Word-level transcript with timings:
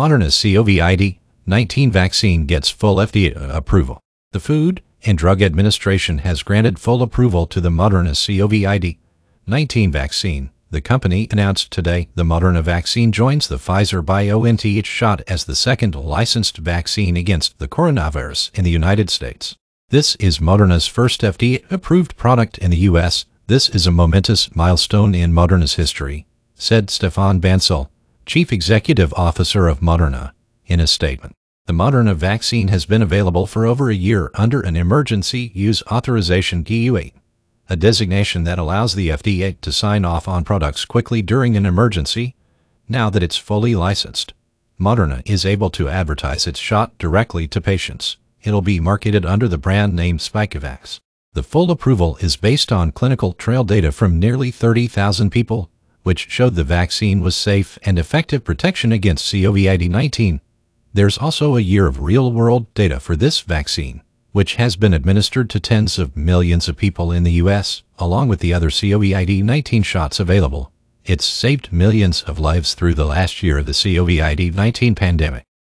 Moderna's 0.00 0.34
COVID-19 0.36 1.90
vaccine 1.90 2.46
gets 2.46 2.70
full 2.70 2.96
FDA 2.96 3.36
approval. 3.54 4.00
The 4.32 4.40
Food 4.40 4.80
and 5.04 5.18
Drug 5.18 5.42
Administration 5.42 6.18
has 6.20 6.42
granted 6.42 6.78
full 6.78 7.02
approval 7.02 7.46
to 7.48 7.60
the 7.60 7.68
Moderna 7.68 8.12
COVID-19 8.12 9.92
vaccine. 9.92 10.48
The 10.70 10.80
company 10.80 11.28
announced 11.30 11.70
today 11.70 12.08
the 12.14 12.22
Moderna 12.22 12.62
vaccine 12.62 13.12
joins 13.12 13.46
the 13.46 13.58
Pfizer 13.58 14.02
BioNTech 14.02 14.86
shot 14.86 15.20
as 15.28 15.44
the 15.44 15.54
second 15.54 15.94
licensed 15.94 16.56
vaccine 16.56 17.18
against 17.18 17.58
the 17.58 17.68
coronavirus 17.68 18.56
in 18.58 18.64
the 18.64 18.70
United 18.70 19.10
States. 19.10 19.54
This 19.90 20.16
is 20.16 20.38
Moderna's 20.38 20.86
first 20.86 21.20
FDA-approved 21.20 22.16
product 22.16 22.56
in 22.56 22.70
the 22.70 22.88
U.S. 22.88 23.26
This 23.48 23.68
is 23.68 23.86
a 23.86 23.90
momentous 23.90 24.56
milestone 24.56 25.14
in 25.14 25.34
Moderna's 25.34 25.74
history, 25.74 26.24
said 26.54 26.86
Stéphane 26.86 27.38
Bancel, 27.38 27.90
Chief 28.30 28.52
Executive 28.52 29.12
Officer 29.14 29.66
of 29.66 29.80
Moderna, 29.80 30.30
in 30.64 30.78
a 30.78 30.86
statement. 30.86 31.34
The 31.66 31.72
Moderna 31.72 32.14
vaccine 32.14 32.68
has 32.68 32.84
been 32.86 33.02
available 33.02 33.44
for 33.44 33.66
over 33.66 33.90
a 33.90 33.94
year 33.96 34.30
under 34.34 34.60
an 34.60 34.76
Emergency 34.76 35.50
Use 35.52 35.82
Authorization 35.90 36.62
EUA, 36.62 37.12
a 37.68 37.74
designation 37.74 38.44
that 38.44 38.56
allows 38.56 38.94
the 38.94 39.08
FDA 39.08 39.60
to 39.62 39.72
sign 39.72 40.04
off 40.04 40.28
on 40.28 40.44
products 40.44 40.84
quickly 40.84 41.22
during 41.22 41.56
an 41.56 41.66
emergency. 41.66 42.36
Now 42.88 43.10
that 43.10 43.24
it's 43.24 43.36
fully 43.36 43.74
licensed, 43.74 44.32
Moderna 44.78 45.28
is 45.28 45.44
able 45.44 45.70
to 45.70 45.88
advertise 45.88 46.46
its 46.46 46.60
shot 46.60 46.96
directly 46.98 47.48
to 47.48 47.60
patients. 47.60 48.16
It'll 48.44 48.62
be 48.62 48.78
marketed 48.78 49.26
under 49.26 49.48
the 49.48 49.58
brand 49.58 49.96
name 49.96 50.18
Spikevax. 50.18 51.00
The 51.32 51.42
full 51.42 51.72
approval 51.72 52.16
is 52.20 52.36
based 52.36 52.70
on 52.70 52.92
clinical 52.92 53.32
trial 53.32 53.64
data 53.64 53.90
from 53.90 54.20
nearly 54.20 54.52
30,000 54.52 55.30
people 55.30 55.68
which 56.02 56.30
showed 56.30 56.54
the 56.54 56.64
vaccine 56.64 57.20
was 57.20 57.36
safe 57.36 57.78
and 57.82 57.98
effective 57.98 58.44
protection 58.44 58.92
against 58.92 59.32
COVID-19. 59.32 60.40
There's 60.92 61.18
also 61.18 61.56
a 61.56 61.60
year 61.60 61.86
of 61.86 62.00
real-world 62.00 62.72
data 62.74 62.98
for 63.00 63.16
this 63.16 63.40
vaccine, 63.40 64.02
which 64.32 64.54
has 64.56 64.76
been 64.76 64.94
administered 64.94 65.50
to 65.50 65.60
tens 65.60 65.98
of 65.98 66.16
millions 66.16 66.68
of 66.68 66.76
people 66.76 67.12
in 67.12 67.22
the 67.22 67.32
U.S., 67.32 67.82
along 67.98 68.28
with 68.28 68.40
the 68.40 68.54
other 68.54 68.70
COVID-19 68.70 69.84
shots 69.84 70.18
available. 70.18 70.72
It's 71.04 71.24
saved 71.24 71.72
millions 71.72 72.22
of 72.22 72.38
lives 72.38 72.74
through 72.74 72.94
the 72.94 73.06
last 73.06 73.42
year 73.42 73.58
of 73.58 73.66
the 73.66 73.72
COVID-19 73.72 74.96
pandemic. 74.96 75.44